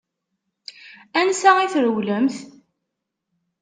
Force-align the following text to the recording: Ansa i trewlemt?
Ansa 1.19 1.51
i 1.65 1.67
trewlemt? 1.73 2.35